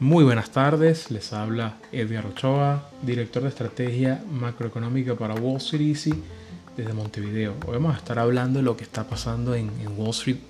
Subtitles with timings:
[0.00, 6.12] Muy buenas tardes, les habla Edgar Ochoa, director de estrategia macroeconómica para Wall Street Easy
[6.76, 7.54] desde Montevideo.
[7.66, 10.40] Hoy vamos a estar hablando de lo que está pasando en, Wall Street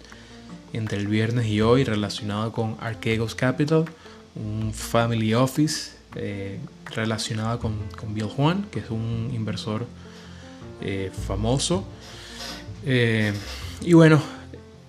[0.72, 3.84] entre el viernes y hoy relacionado con Archegos Capital,
[4.34, 6.58] un family office eh,
[6.96, 9.86] relacionado con, Bill Juan, que es un inversor
[10.80, 11.84] eh, famoso.
[12.84, 13.32] Eh,
[13.82, 14.20] y bueno,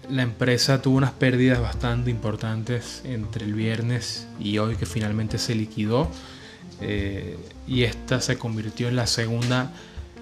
[0.09, 5.55] la empresa tuvo unas pérdidas bastante importantes entre el viernes y hoy que finalmente se
[5.55, 6.09] liquidó.
[6.81, 9.71] Eh, y esta se convirtió en la segunda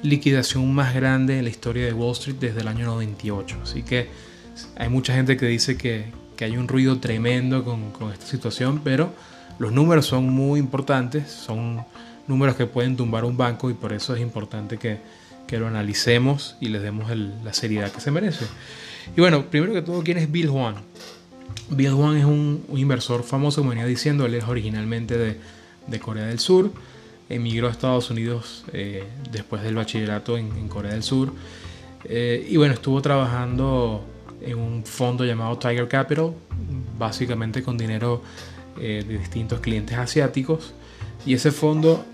[0.04, 3.58] liquidación más grande en la historia de Wall Street desde el año 98.
[3.64, 4.10] Así que
[4.76, 9.12] hay mucha gente que dice que, hay un ruido tremendo con, esta situación, pero
[9.58, 11.84] los números son muy importantes, son
[12.28, 15.00] números que pueden tumbar un banco y por eso es importante que,
[15.52, 18.46] lo analicemos y les demos la seriedad que se merece.
[19.16, 20.76] Y bueno, primero que todo, ¿quién es Bill Juan?
[21.70, 26.40] Bill Juan es un, inversor famoso, como venía diciendo, él es originalmente de, Corea del
[26.40, 26.72] Sur,
[27.30, 31.34] emigró a Estados Unidos eh, después del bachillerato en, Corea del Sur,
[32.06, 34.06] eh, y bueno, estuvo trabajando
[34.42, 36.34] en un fondo llamado Tiger Capital,
[36.98, 38.22] básicamente con dinero
[38.80, 40.74] eh, de distintos clientes asiáticos,
[41.26, 42.06] y ese fondo,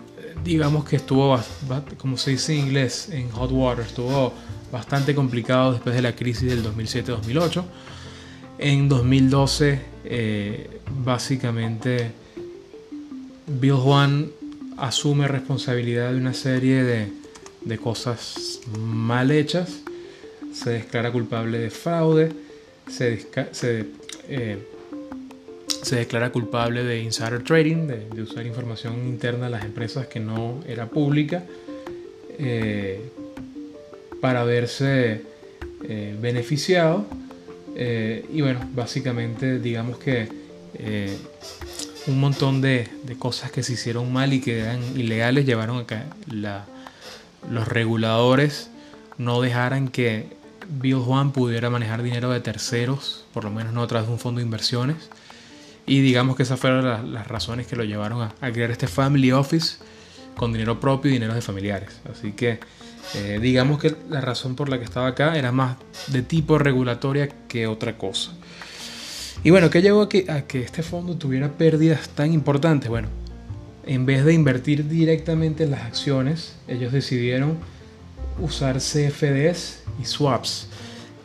[0.43, 1.39] digamos que estuvo,
[1.97, 4.33] como se dice en inglés, en hot water, estuvo
[4.71, 7.63] bastante complicado después de la crisis del 2007-2008.
[8.57, 12.11] En 2012, eh, básicamente,
[13.47, 14.31] Bill Juan
[14.77, 19.79] asume responsabilidad de una serie de, cosas mal hechas,
[20.53, 22.31] se declara culpable de fraude,
[22.87, 23.27] se,
[24.27, 24.57] eh,
[25.83, 30.59] se, declara culpable de insider trading, de, usar información interna de las empresas que no
[30.67, 31.43] era pública.
[32.39, 33.09] Eh,
[34.19, 35.21] para verse
[35.83, 37.05] eh, beneficiado.
[37.75, 40.43] Eh, y bueno, básicamente digamos que
[42.07, 42.89] un montón de,
[43.19, 45.97] cosas que se hicieron mal y que eran ilegales llevaron a que
[47.49, 48.69] los reguladores
[49.17, 50.27] no dejaran que
[50.69, 54.19] Bill Juan pudiera manejar dinero de terceros, por lo menos no a través de un
[54.19, 55.09] fondo de inversiones.
[55.85, 59.77] Y digamos que esas fueron las, razones que lo llevaron a, crear este Family Office
[60.35, 61.99] con dinero propio y dinero de familiares.
[62.11, 62.59] Así que
[63.15, 65.77] eh, digamos que la razón por la que estaba acá era más
[66.07, 68.31] de tipo regulatoria que otra cosa.
[69.43, 72.89] Y bueno, ¿qué llevó a que, a que este fondo tuviera pérdidas tan importantes?
[72.89, 73.09] Bueno,
[73.85, 77.57] en vez de invertir directamente en las acciones, ellos decidieron
[78.39, 80.67] usar CFDs y swaps.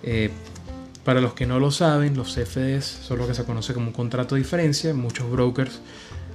[0.02, 0.30] Eh,
[1.08, 3.92] para los que no lo saben, los CFDs son lo que se conoce como un
[3.94, 4.92] contrato de diferencia.
[4.92, 5.80] Muchos brokers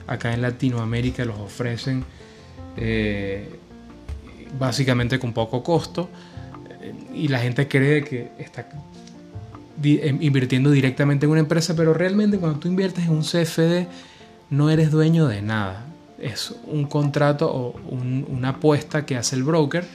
[0.08, 2.04] acá en Latinoamérica los ofrecen
[2.76, 3.52] eh,
[4.58, 6.10] básicamente con poco costo
[7.14, 8.68] y la gente cree que está
[9.84, 13.86] em, invirtiendo directamente en una empresa, pero realmente cuando tú inviertes en un CFD
[14.50, 15.86] no eres dueño de nada.
[16.18, 19.86] Es un contrato o una apuesta que hace el broker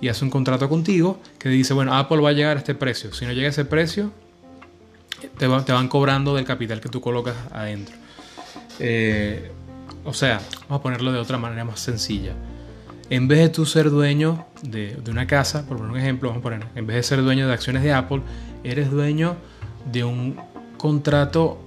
[0.00, 3.12] y hace un contrato contigo que dice, bueno, Apple va a llegar a este precio.
[3.12, 4.12] Si no llega a ese precio,
[5.38, 7.96] te, van cobrando del capital que tú colocas adentro.
[8.78, 9.50] Eh,
[10.04, 12.34] o sea, vamos a ponerlo de otra manera más sencilla
[13.10, 16.42] en vez de tú ser dueño de, una casa, por poner un ejemplo, vamos a
[16.42, 18.20] poner, en vez de ser dueño de acciones de Apple,
[18.64, 19.36] eres dueño
[19.90, 20.36] de un
[20.76, 21.58] contrato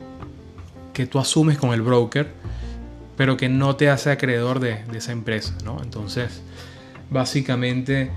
[0.93, 2.29] que tú asumes con el broker,
[3.17, 5.81] pero que no te hace acreedor de, esa empresa, ¿no?
[5.81, 6.41] Entonces,
[7.11, 8.09] básicamente,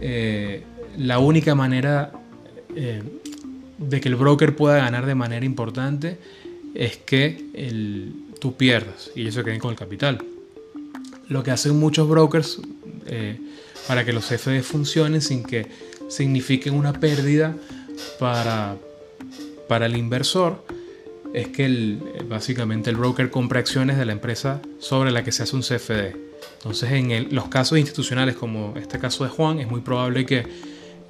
[0.00, 0.62] eh,
[0.96, 2.12] la única manera
[2.76, 3.02] eh,
[3.78, 6.18] de que el broker pueda ganar de manera importante
[6.74, 10.22] es que tú pierdas y ellos se queden con el capital
[11.28, 12.60] lo que hacen muchos brokers
[13.06, 13.38] eh,
[13.88, 15.66] para que los CFD funcionen sin que
[16.08, 17.56] signifiquen una pérdida
[18.18, 18.76] para,
[19.68, 20.64] para el inversor
[21.34, 25.42] es que el, básicamente el broker compra acciones de la empresa sobre la que se
[25.42, 26.25] hace un CFD.
[26.58, 30.46] Entonces en los casos institucionales como este caso de Juan es muy probable que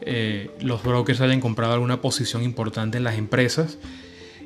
[0.03, 3.79] eh, los brokers hayan comprado alguna posición importante en las empresas.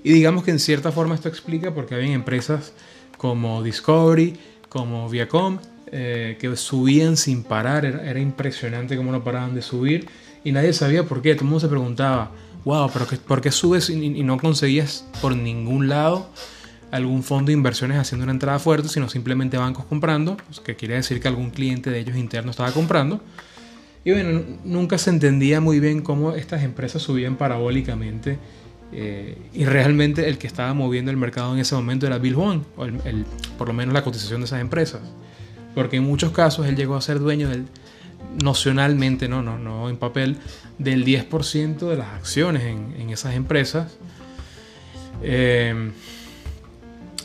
[0.02, 2.72] Y digamos que en cierta forma esto explica por qué hay empresas
[3.16, 4.38] como Discovery
[4.70, 5.58] como Viacom,
[5.92, 10.08] eh, que subían sin parar, era, impresionante cómo no paraban de subir.
[10.44, 12.30] Y nadie sabía por qué, todo el mundo se preguntaba,
[12.64, 16.30] wow, pero ¿por qué subes y, no conseguías por ningún lado
[16.90, 20.94] algún fondo de inversiones haciendo una entrada fuerte, sino simplemente bancos comprando, pues, que quiere
[20.94, 23.20] decir que algún cliente de ellos interno estaba comprando?
[24.04, 28.38] Y bueno, nunca se entendía muy bien cómo estas empresas subían parabólicamente
[28.92, 32.64] eh, y realmente el que estaba moviendo el mercado en ese momento era Bill Huang,
[32.76, 32.86] o
[33.58, 35.02] por lo menos la cotización de esas empresas.
[35.74, 37.66] Porque en muchos casos él llegó a ser dueño del
[38.42, 40.38] nocionalmente, no, no, no en papel,
[40.78, 43.96] del 10% de las acciones en, esas empresas.
[45.22, 45.90] Eh,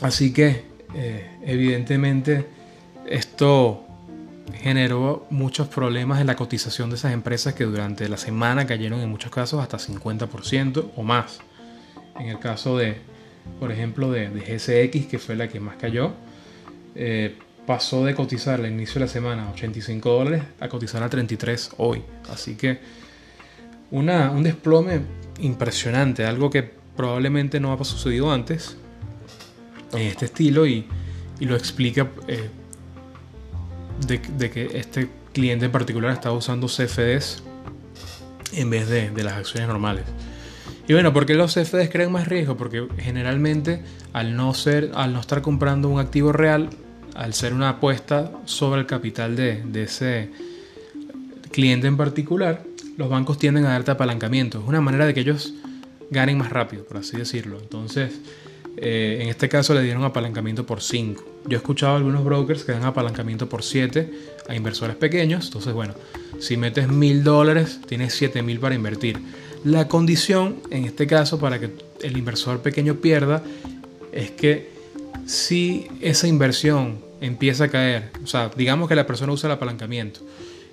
[0.02, 0.64] así que,
[0.94, 2.46] eh, evidentemente,
[3.06, 3.86] esto
[4.54, 9.10] generó muchos problemas en la cotización de esas empresas que durante la semana cayeron en
[9.10, 11.40] muchos casos hasta 50% o más.
[12.18, 12.96] En el caso de,
[13.60, 16.12] por ejemplo, de, GSX, que fue la que más cayó,
[16.94, 21.08] eh, pasó de cotizar al inicio de la semana a 85 dólares a cotizar a
[21.10, 22.02] 33 hoy.
[22.30, 22.78] Así que
[23.90, 25.00] una, un desplome
[25.40, 26.62] impresionante, algo que
[26.96, 28.76] probablemente no ha sucedido antes
[29.92, 30.86] en este estilo y,
[31.40, 32.48] lo explica eh,
[34.06, 37.42] de, que este cliente en particular estaba usando CFDs
[38.54, 40.04] en vez de, de las acciones normales.
[40.88, 42.56] Y bueno, ¿por qué los CFDs crean más riesgo?
[42.56, 46.70] Porque generalmente al no, ser, al no estar comprando un activo real,
[47.16, 50.30] al ser una apuesta sobre el capital de, ese
[51.50, 52.62] cliente en particular,
[52.96, 54.60] los bancos tienden a darte apalancamiento.
[54.60, 55.54] Es una manera de que ellos
[56.10, 57.58] ganen más rápido, por así decirlo.
[57.58, 58.20] Entonces,
[58.76, 61.24] eh, en este caso le dieron apalancamiento por 5.
[61.46, 64.10] Yo he escuchado a algunos brokers que dan apalancamiento por 7
[64.48, 65.46] a inversores pequeños.
[65.46, 65.94] Entonces, bueno,
[66.38, 69.18] si metes mil dólares, tienes 7 mil para invertir.
[69.64, 71.70] La condición, en este caso, para que
[72.02, 73.42] el inversor pequeño pierda,
[74.12, 74.70] es que
[75.26, 80.20] si esa inversión empieza a caer, o sea, digamos que la persona usa el apalancamiento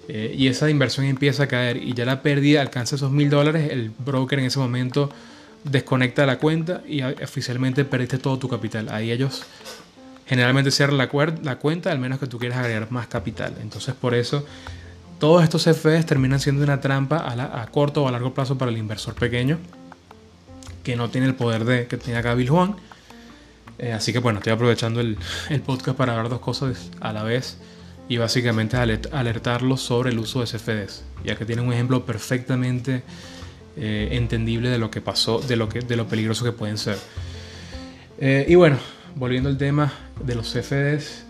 [0.09, 3.71] eh, y esa inversión empieza a caer y ya la pérdida alcanza esos mil dólares,
[3.71, 5.09] el broker en ese momento
[5.63, 8.89] desconecta la cuenta y oficialmente perdiste todo tu capital.
[8.89, 9.44] Ahí ellos
[10.25, 13.56] generalmente cierran la, cuenta, al menos que tú quieras agregar más capital.
[13.62, 14.45] Entonces, por eso,
[15.19, 18.77] todos estos CFDs terminan siendo una trampa a, corto o a largo plazo para el
[18.77, 19.57] inversor pequeño
[20.83, 22.75] que no tiene el poder de que tiene acá Bill Juan
[23.80, 25.18] eh, así que bueno, estoy aprovechando el,
[25.65, 27.57] podcast para hablar dos cosas a la vez
[28.07, 33.04] y básicamente alertarlos sobre el uso de CFDs, ya que tiene un ejemplo perfectamente
[33.78, 36.98] eh, entendible de lo que pasó, de lo, que, de lo peligroso que pueden ser.
[38.20, 38.78] Eh, y bueno,
[39.16, 39.92] volviendo al tema
[40.24, 41.25] de los CFDs,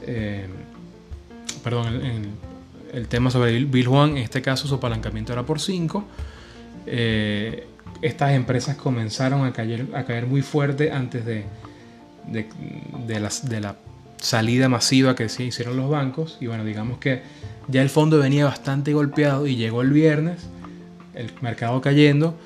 [1.63, 2.30] perdón, el,
[2.94, 6.06] el, tema sobre Bill Juan, en este caso su apalancamiento era por 5.
[8.01, 11.45] estas empresas comenzaron a caer, a caer muy fuerte antes de,
[12.28, 12.48] de,
[13.07, 13.75] de, la
[14.18, 16.38] salida masiva que hicieron los bancos.
[16.40, 17.22] Y bueno, digamos que
[17.68, 20.48] ya el fondo venía bastante golpeado y llegó el viernes,
[21.15, 22.38] el mercado cayendo,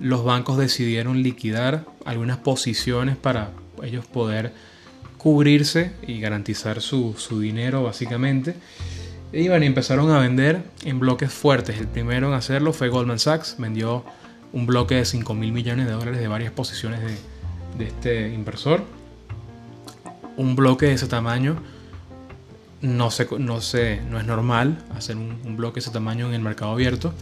[0.00, 3.50] los bancos decidieron liquidar algunas posiciones para
[3.82, 4.52] ellos poder
[5.18, 8.54] cubrirse y garantizar su, su dinero básicamente.
[9.32, 11.78] Y bueno, empezaron a vender en bloques fuertes.
[11.78, 14.04] El primero en hacerlo fue Goldman Sachs, vendió
[14.52, 17.16] un bloque de 5 mil millones de dólares de varias posiciones de,
[17.78, 18.84] de este inversor
[20.36, 21.56] un bloque de ese tamaño
[22.82, 26.42] no, se, no, se, no es normal hacer un, bloque de ese tamaño en el
[26.42, 27.12] mercado abierto.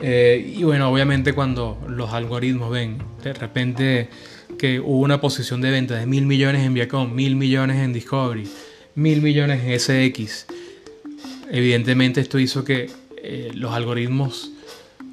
[0.00, 4.08] Eh, y bueno, obviamente cuando los algoritmos ven de repente
[4.58, 8.48] que hubo una posición de venta de mil millones en Viacom, mil millones en Discovery,
[8.94, 10.46] mil millones en SX,
[11.50, 12.90] evidentemente esto hizo que
[13.22, 14.52] eh, los algoritmos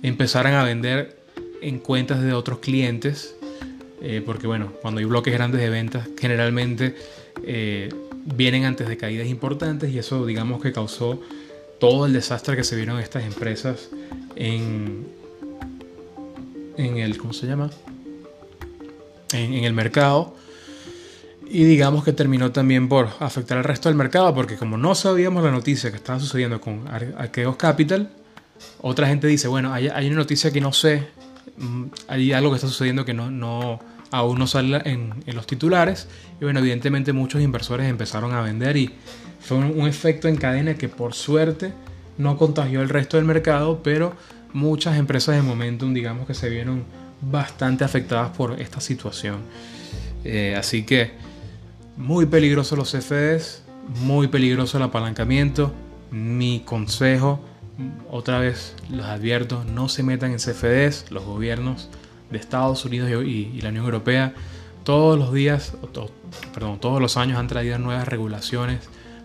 [0.02, 1.18] empezaran a vender
[1.62, 3.36] en cuentas de otros clientes
[4.06, 6.94] eh, porque bueno, cuando hay bloques grandes de ventas, generalmente
[7.46, 7.88] eh,
[8.26, 11.22] vienen antes de caídas importantes y eso digamos que causó
[11.80, 13.90] todo el desastre que se vieron estas empresas
[14.36, 15.08] en,
[16.78, 17.70] en el, ¿cómo se llama?
[19.32, 20.36] En, el mercado.
[21.50, 25.44] Y digamos que terminó también por afectar al resto del mercado, porque como no sabíamos
[25.44, 28.10] la noticia que estaba sucediendo con Arqueos Capital,
[28.82, 31.08] otra gente dice, bueno, hay, una noticia que no sé,
[31.58, 33.80] mm, hay algo que está sucediendo que no, no,
[34.14, 36.08] aún no sale en, los titulares.
[36.40, 38.94] Y bueno, evidentemente muchos inversores empezaron a vender y
[39.40, 41.74] fue un, efecto en cadena que por suerte
[42.18, 44.14] no contagió el resto del mercado, pero
[44.54, 46.84] muchas empresas de momentum, digamos que se vieron
[47.22, 49.38] bastante afectadas por esta situación.
[50.24, 51.12] Eh, así que
[51.98, 53.64] muy peligrosos los CFDs,
[54.02, 55.74] muy peligroso el apalancamiento.
[56.12, 57.40] Mi consejo,
[58.10, 61.90] otra vez los advierto, no se metan en CFDs, los gobiernos
[62.30, 64.34] de Estados Unidos y, la Unión Europea
[64.84, 65.74] todos los días,
[66.54, 68.80] perdón, todos los años han traído nuevas regulaciones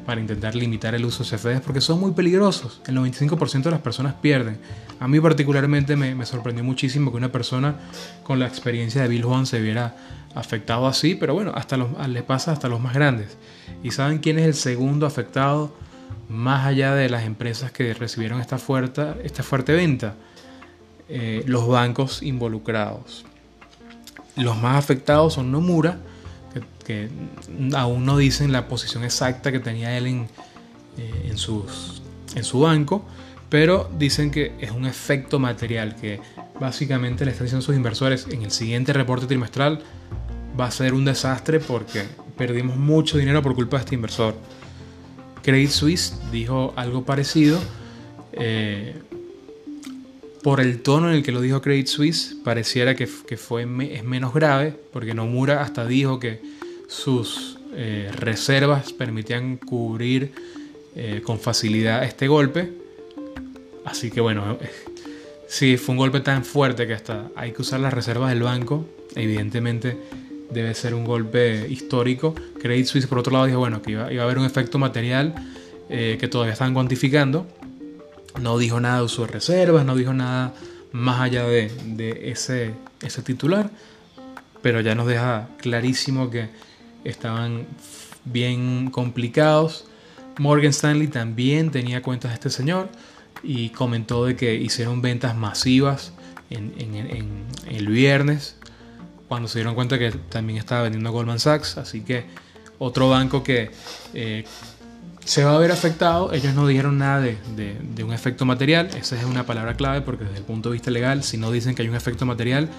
[0.09, 2.81] para intentar limitar el uso de CFDs porque son muy peligrosos.
[2.87, 4.59] El 95% de las personas pierden.
[5.01, 7.75] A mí particularmente me, sorprendió muchísimo que una persona
[8.23, 9.97] con la experiencia de Bill Juan se viera
[10.35, 13.37] afectado así, pero bueno, hasta los, le pasa hasta los más grandes.
[13.83, 15.75] ¿Y saben quién es el segundo afectado
[16.31, 20.15] más allá de las empresas que recibieron esta fuerte, esta fuerte venta?
[21.11, 23.27] Eh, los bancos involucrados.
[24.37, 25.99] Los más afectados son Nomura,
[26.85, 27.09] que,
[27.75, 30.29] aún no dicen la posición exacta que tenía él en,
[30.97, 32.03] eh, en sus
[32.35, 33.05] en su banco,
[33.49, 36.21] pero dicen que es un efecto material que
[36.61, 39.83] básicamente le están diciendo a sus inversores en el siguiente reporte trimestral
[40.59, 42.05] va a ser un desastre porque
[42.37, 44.35] perdimos mucho dinero por culpa de este inversor.
[45.43, 47.59] Credit Suisse dijo algo parecido.
[48.33, 49.01] Eh,
[50.43, 54.33] por el tono en el que lo dijo Credit Suisse, pareciera que, fue, es menos
[54.33, 56.41] grave, porque Nomura hasta dijo que
[56.87, 60.33] sus eh, reservas permitían cubrir
[60.97, 62.73] eh, con facilidad este golpe.
[63.85, 64.59] Así que bueno,
[65.49, 68.87] si fue un golpe tan fuerte que hasta hay que usar las reservas del banco.
[69.15, 69.97] Evidentemente
[70.51, 72.35] debe ser un golpe histórico.
[72.61, 75.35] Credit Suisse por otro lado dijo bueno que iba, a haber un efecto material
[75.89, 77.47] eh, que todavía están cuantificando
[78.41, 80.55] no dijo nada de uso reservas, no dijo nada
[80.93, 83.71] más allá de, ese, ese titular,
[84.63, 86.49] pero ya nos deja clarísimo que
[87.05, 87.67] estaban
[88.25, 89.87] bien complicados.
[90.39, 92.89] Morgan Stanley también tenía cuentas de este señor
[93.43, 96.13] y comentó de que hicieron ventas masivas
[96.51, 96.73] en,
[97.69, 98.57] el viernes
[99.29, 101.77] cuando se dieron cuenta que también estaba vendiendo Goldman Sachs.
[101.77, 102.25] Así que
[102.79, 103.71] otro banco que
[104.15, 104.45] eh,
[105.29, 106.33] se va a ver afectado.
[106.33, 108.89] Ellos no dijeron nada de, un efecto material.
[108.99, 111.75] Esa es una palabra clave porque desde el punto de vista legal, si no dicen
[111.75, 112.71] que hay un efecto material,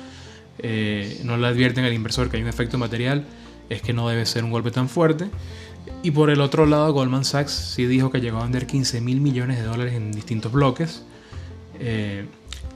[0.57, 3.23] eh, no le advierten al inversor que hay un efecto material,
[3.69, 5.29] es que no debe ser un golpe tan fuerte.
[6.01, 9.21] Y por el otro lado, Goldman Sachs sí dijo que llegó a vender 15 mil
[9.21, 11.03] millones de dólares en distintos bloques.
[11.79, 12.25] Eh,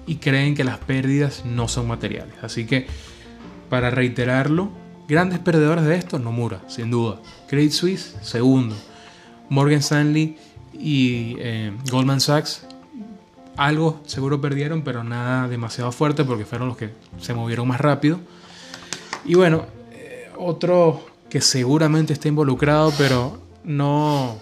[0.06, 2.36] y creen que las pérdidas no son materiales.
[2.44, 2.86] Así que,
[3.72, 4.70] para reiterarlo,
[5.08, 7.20] grandes perdedores de esto, Nomura, sin duda.
[7.48, 8.76] Credit Suisse, segundo.
[9.54, 10.36] Morgan Stanley
[10.74, 12.66] y eh, Goldman Sachs
[13.56, 16.90] algo seguro perdieron, pero nada demasiado fuerte porque fueron los que
[17.22, 18.20] se movieron más rápido.
[19.26, 24.40] Y bueno, eh, otro que seguramente está involucrado, pero no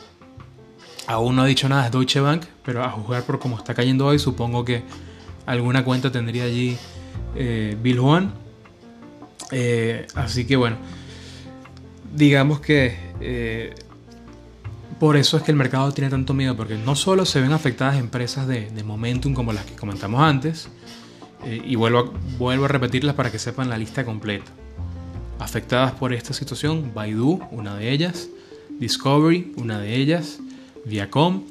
[1.07, 4.05] aún no ha dicho nada es Deutsche Bank, pero a juzgar por cómo está cayendo
[4.05, 4.83] hoy, supongo que
[5.45, 6.77] alguna cuenta tendría allí
[7.35, 8.33] eh, Bill Juan.
[10.15, 10.77] así que bueno,
[12.15, 13.75] digamos que
[14.99, 17.97] por eso es que el mercado tiene tanto miedo, porque no solo se ven afectadas
[17.97, 20.69] empresas de, momentum como las que comentamos antes,
[21.45, 22.11] eh, y vuelvo
[22.49, 24.51] a, repetirlas para que sepan la lista completa.
[25.39, 28.29] Afectadas por esta situación, Baidu, una de ellas,
[28.79, 30.39] Discovery, una de ellas,
[30.85, 31.43] Viacom,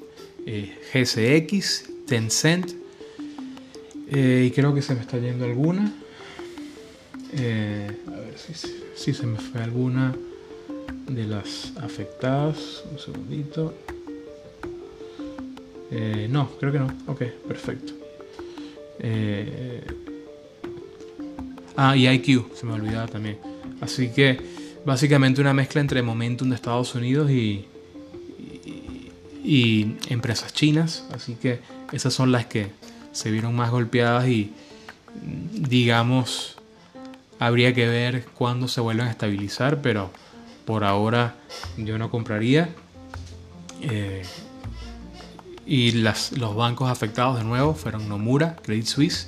[0.47, 2.73] eh, GCX, Tencent,
[4.13, 5.93] eh, y creo que se me está yendo alguna.
[7.33, 8.37] a ver
[8.97, 10.15] si se me fue alguna
[11.09, 12.85] de las afectadas.
[12.91, 13.75] Un segundito.
[15.91, 16.87] Eh, no, creo que no.
[17.07, 17.93] Ok, perfecto.
[19.01, 19.83] Eh,
[21.77, 23.39] ah, y IQ, se me olvidaba también.
[23.81, 24.39] Así que
[24.85, 27.67] básicamente una mezcla entre Momentum de Estados Unidos y,
[29.45, 31.07] y, empresas chinas.
[31.13, 31.61] Así que
[31.93, 32.69] esas son las que
[33.13, 34.53] se vieron más golpeadas y
[35.53, 36.57] digamos
[37.41, 40.11] habría que ver cuándo se vuelven a estabilizar, pero
[40.71, 41.35] por ahora
[41.77, 42.69] yo no compraría.
[43.83, 44.23] Eh,
[45.67, 49.27] y los bancos afectados de nuevo fueron Nomura, Credit Suisse,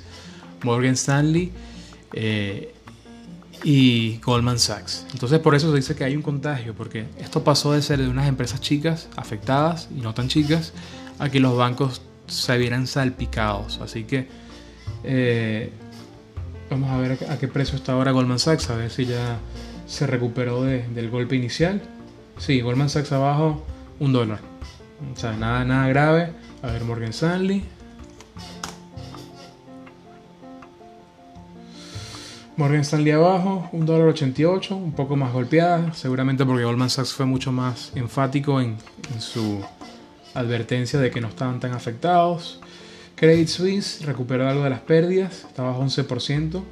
[0.63, 1.51] Morgan Stanley
[2.13, 2.73] eh,
[3.61, 5.05] y Goldman Sachs.
[5.11, 8.07] Entonces por eso se dice que hay un contagio, porque esto pasó de ser de
[8.07, 10.71] unas empresas chicas afectadas y no tan chicas
[11.19, 13.81] a que los bancos se vieran salpicados.
[13.81, 14.29] Así que
[15.03, 15.73] eh,
[16.69, 19.39] vamos a ver a qué precio está ahora Goldman Sachs, a ver si ya
[19.85, 21.81] se recuperó del golpe inicial.
[22.37, 23.63] Sí, Goldman Sachs abajo,
[23.99, 24.39] un dólar.
[25.13, 26.31] O sea, nada, nada grave.
[26.61, 27.63] A ver, Morgan Stanley.
[32.55, 37.25] Morgan Stanley abajo, un dólar 88, un poco más golpeada, seguramente porque Goldman Sachs fue
[37.25, 38.77] mucho más enfático en,
[39.19, 39.59] su
[40.35, 42.59] advertencia de que no estaban tan afectados.
[43.15, 46.63] Credit Suisse recuperó algo de las pérdidas, estaba 11%.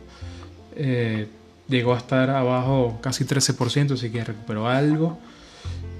[0.75, 1.27] Eh,
[1.67, 5.19] llegó a estar abajo casi 13%, así que recuperó algo.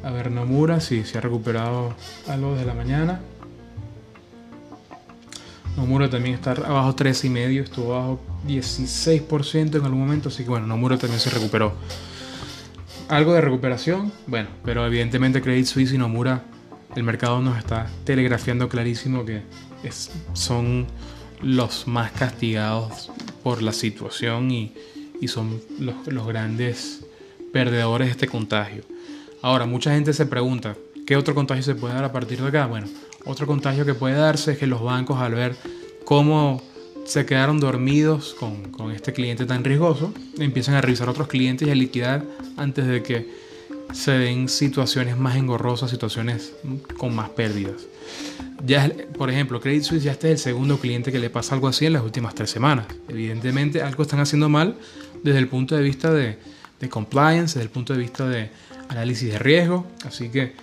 [0.04, 1.94] A ver, Nomura, sí, se ha recuperado
[2.28, 3.22] algo desde la mañana.
[5.78, 10.98] Nomura también está abajo 13,5, estuvo abajo 16% en algún momento, así que bueno, Nomura
[10.98, 11.74] también se recuperó.
[13.08, 16.44] Algo de recuperación, bueno, pero evidentemente Credit Suisse y Nomura,
[16.96, 19.44] el mercado nos está telegrafiando clarísimo que
[20.34, 20.88] son
[21.42, 23.12] los más castigados
[23.44, 24.74] por la situación y,
[25.22, 27.06] y son los, grandes
[27.54, 28.84] perdedores de este contagio.
[29.42, 30.76] Ahora, mucha gente se pregunta,
[31.06, 32.66] ¿qué otro contagio se puede dar a partir de acá?
[32.66, 32.88] Bueno,
[33.26, 35.56] otro contagio que puede darse es que los bancos al ver
[36.04, 36.62] cómo
[37.06, 41.72] se quedaron dormidos con, con, este cliente tan riesgoso, empiezan a revisar otros clientes y
[41.72, 42.26] a liquidar
[42.58, 43.42] antes de que
[43.94, 46.54] se den situaciones más engorrosas, situaciones
[46.98, 47.88] con más pérdidas.
[48.66, 51.68] Ya, por ejemplo, Credit Suisse ya este es el segundo cliente que le pasa algo
[51.68, 52.86] así en las últimas tres semanas.
[53.08, 54.76] Evidentemente algo están haciendo mal
[55.24, 56.38] desde el punto de vista de,
[56.90, 58.50] compliance, desde el punto de vista de
[58.90, 59.86] análisis de riesgo.
[60.06, 60.54] Así que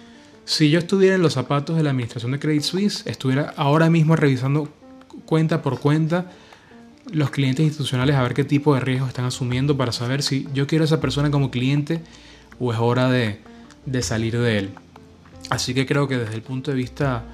[0.44, 4.16] si yo estuviera en los zapatos de la administración de Credit Suisse, estuviera ahora mismo
[4.16, 4.68] revisando
[5.24, 6.30] cuenta por cuenta
[7.12, 10.66] los clientes institucionales a ver qué tipo de riesgos están asumiendo para saber si yo
[10.66, 12.00] quiero a esa persona como cliente
[12.58, 13.40] o es hora de,
[14.02, 14.70] salir de él.
[15.50, 17.24] Así que creo que desde el punto de vista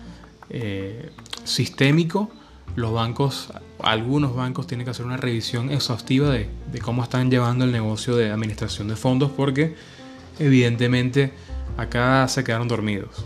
[0.51, 1.11] eh,
[1.45, 2.31] sistémico,
[2.77, 6.49] los bancos, algunos bancos tienen que hacer una revisión exhaustiva de,
[6.83, 9.77] cómo están llevando el negocio de administración de fondos porque
[10.39, 11.33] evidentemente
[11.77, 13.25] Acá se quedaron dormidos.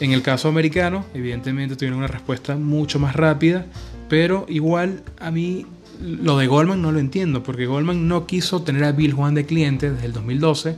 [0.00, 3.66] En el caso americano, evidentemente tuvieron una respuesta mucho más rápida,
[4.08, 5.66] pero igual a mí
[6.00, 9.46] lo de Goldman no lo entiendo, porque Goldman no quiso tener a Bill Juan de
[9.46, 10.76] cliente desde el 2012,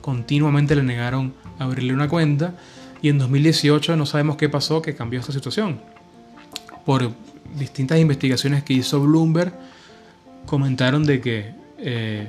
[0.00, 2.54] continuamente le negaron abrirle una cuenta
[3.02, 5.80] y en 2018 no sabemos qué pasó que cambió esta situación.
[6.84, 7.12] Por
[7.58, 9.52] distintas investigaciones que hizo Bloomberg,
[10.46, 12.28] comentaron de que eh,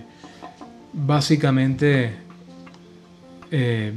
[0.94, 2.14] básicamente
[3.52, 3.94] eh,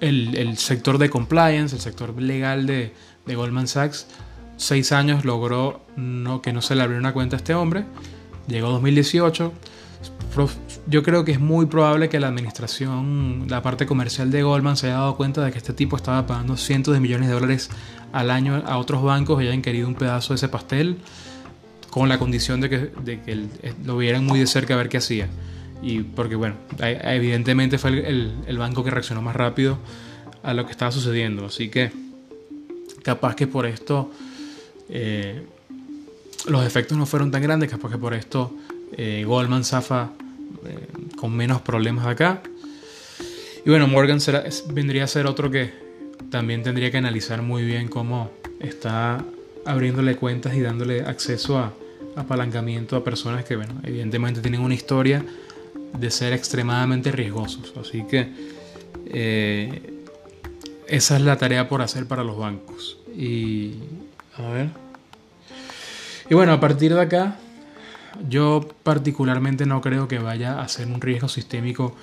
[0.00, 2.92] el, sector de compliance, el sector legal de,
[3.26, 4.06] Goldman Sachs,
[4.56, 5.82] seis años logró
[6.42, 7.84] que no se le abriera una cuenta a este hombre.
[8.46, 9.52] Llegó 2018.
[10.86, 14.86] Yo creo que es muy probable que la administración, la parte comercial de Goldman se
[14.86, 17.70] haya dado cuenta de que este tipo estaba pagando cientos de millones de dólares
[18.12, 20.98] al año a otros bancos y hayan querido un pedazo de ese pastel
[21.90, 23.48] con la condición de que, de que
[23.84, 25.28] lo vieran muy de cerca a ver qué hacía.
[25.82, 29.78] Y porque, bueno, evidentemente fue el, banco que reaccionó más rápido
[30.42, 31.46] a lo que estaba sucediendo.
[31.46, 31.92] Así que,
[33.02, 34.10] capaz que por esto
[34.90, 35.46] eh,
[36.46, 38.54] los efectos no fueron tan grandes, capaz que por esto
[38.96, 40.10] eh, Goldman zafa
[40.66, 40.86] eh,
[41.16, 42.42] con menos problemas acá.
[43.64, 44.18] Y bueno, Morgan
[44.72, 45.72] vendría a ser otro que
[46.30, 49.24] también tendría que analizar muy bien cómo está
[49.64, 51.72] abriéndole cuentas y dándole acceso a
[52.14, 55.24] apalancamiento a personas que, bueno, evidentemente tienen una historia
[55.98, 57.74] de ser extremadamente riesgosos.
[57.78, 58.28] Así que
[59.06, 59.92] eh,
[60.88, 62.98] esa es la tarea por hacer para los bancos.
[63.16, 63.74] Y
[64.36, 64.68] a ver.
[66.28, 67.38] Y bueno, a partir de acá,
[68.28, 71.94] yo particularmente no creo que vaya a ser un riesgo sistémico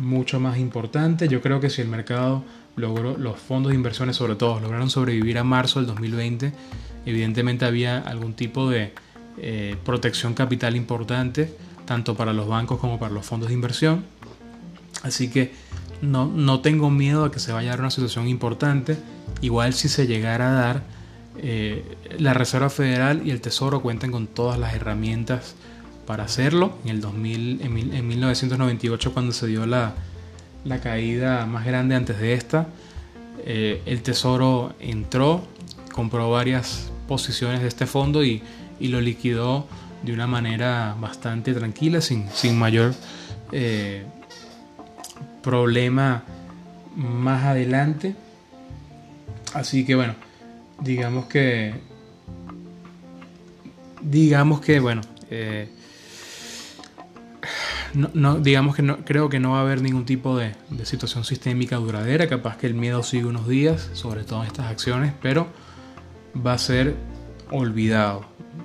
[0.00, 1.28] mucho más importante.
[1.28, 2.44] Yo creo que si el mercado
[2.76, 6.52] logró, los fondos de inversiones sobre todo, lograron sobrevivir a marzo del 2020,
[7.06, 8.92] evidentemente había algún tipo de
[9.38, 11.54] eh, protección capital importante
[11.88, 14.04] tanto para los bancos como para los fondos de inversión.
[15.02, 15.52] Así que
[16.02, 18.98] no, no tengo miedo a que se vaya a dar una situación importante.
[19.40, 20.82] Igual si se llegara a dar,
[21.38, 21.84] eh,
[22.18, 25.54] la Reserva Federal y el Tesoro cuentan con todas las herramientas
[26.06, 26.78] para hacerlo.
[26.84, 29.94] En el 2000, en, 1998 cuando se dio la,
[30.64, 32.68] la, caída más grande antes de esta,
[33.44, 35.42] eh, el Tesoro entró,
[35.92, 38.42] compró varias posiciones de este fondo y,
[38.80, 39.66] y lo liquidó
[40.02, 42.94] de una manera bastante tranquila, sin, mayor
[43.52, 44.04] eh,
[45.42, 46.22] problema
[46.96, 48.14] más adelante.
[49.54, 50.14] Así que bueno,
[50.80, 51.74] digamos que
[54.00, 55.68] digamos que bueno eh,
[57.94, 61.24] no, digamos que no creo que no va a haber ningún tipo de, de, situación
[61.24, 65.48] sistémica duradera capaz que el miedo sigue unos días sobre todo en estas acciones pero
[66.34, 66.94] va a ser
[67.50, 68.24] olvidado.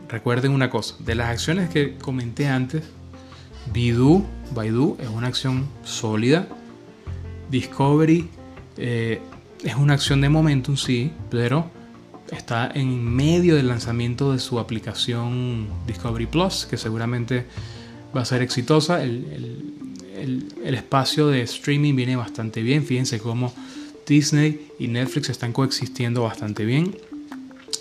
[0.10, 2.84] Recuerden una cosa, de las acciones que comenté antes,
[3.74, 6.48] Baidu, Baidu es una acción sólida,
[7.50, 8.30] Discovery
[8.78, 9.22] eh,
[9.64, 11.70] es una acción de momentum, sí, pero
[12.32, 17.46] está en medio del lanzamiento de su aplicación Discovery Plus, que seguramente
[18.16, 19.04] va a ser exitosa.
[19.04, 19.74] El,
[20.64, 22.86] el, espacio de streaming viene bastante bien.
[22.86, 23.54] Fíjense cómo
[24.08, 26.96] Disney y Netflix están coexistiendo bastante bien.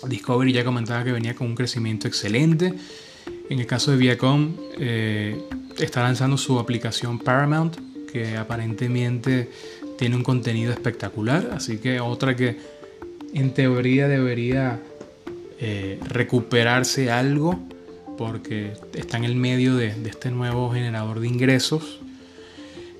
[0.07, 2.73] Discovery ya comentaba que venía con un crecimiento excelente.
[3.49, 5.41] En el caso de Viacom, eh,
[5.77, 7.77] está lanzando su aplicación Paramount,
[8.11, 9.49] que aparentemente
[9.97, 11.51] tiene un contenido espectacular.
[11.53, 12.57] Así que otra que
[13.33, 14.79] en teoría debería
[15.59, 17.59] eh, recuperarse algo,
[18.17, 21.99] porque está en el medio de, este nuevo generador de ingresos.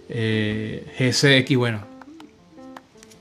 [0.09, 1.81] Eh, GSX, bueno,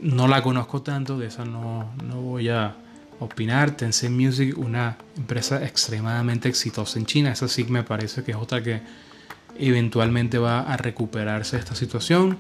[0.01, 2.77] no la conozco tanto, de esa no, no voy a
[3.21, 3.77] opinar.
[3.77, 7.33] Tencent Music, una empresa extremadamente exitosa en China.
[7.33, 8.81] Esa sí me parece que es otra que
[9.59, 12.39] eventualmente va a recuperarse de esta situación.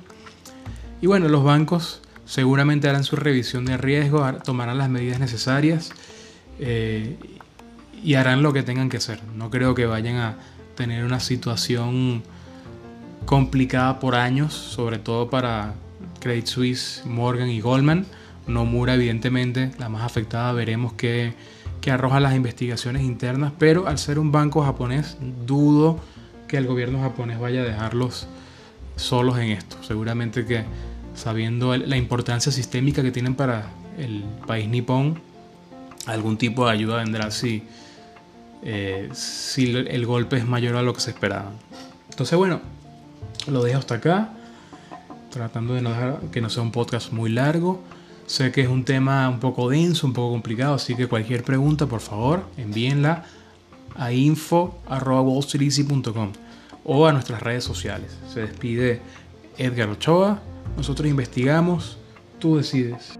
[1.00, 5.92] Y bueno, los bancos seguramente harán su revisión de riesgo, tomarán las medidas necesarias
[6.58, 7.16] eh,
[8.02, 9.20] y harán lo que tengan que hacer.
[9.36, 10.36] No creo que vayan a
[10.76, 12.22] tener una situación
[13.26, 15.74] complicada por años, sobre todo para
[16.20, 18.06] Credit Suisse, Morgan y Goldman
[18.46, 21.34] Nomura, evidentemente, la más afectada, veremos qué,
[21.80, 26.00] qué arroja las investigaciones internas, pero al ser un banco japonés, dudo
[26.48, 28.26] que el gobierno japonés vaya a dejarlos
[28.96, 29.76] solos en esto.
[29.82, 30.64] Seguramente que
[31.14, 35.20] sabiendo la importancia sistémica que tienen para el país nipón,
[36.06, 37.62] algún tipo de ayuda vendrá si,
[38.62, 41.50] eh, si el golpe es mayor a lo que se esperaba.
[42.10, 42.60] Entonces, bueno,
[43.46, 44.30] lo dejo hasta acá,
[45.30, 47.82] tratando de no dejar que no sea un podcast muy largo.
[48.26, 51.86] Sé que es un tema un poco denso, un poco complicado, así que cualquier pregunta,
[51.86, 53.24] por favor, envíenla
[53.96, 56.32] a info.wallstreeteasy.com
[56.84, 58.16] o a nuestras redes sociales.
[58.32, 59.02] Se despide
[59.58, 60.40] Edgar Ochoa.
[60.76, 61.98] Nosotros investigamos,
[62.38, 63.18] tú decides.